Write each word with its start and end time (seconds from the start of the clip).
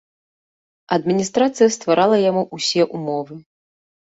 Адміністрацыя 0.97 1.67
стварала 1.77 2.17
яму 2.29 2.43
ўсе 2.59 2.89
ўмовы. 2.95 3.39